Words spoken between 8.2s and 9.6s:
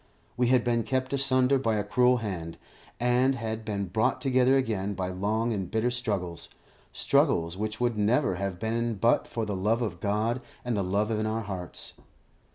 have been but for the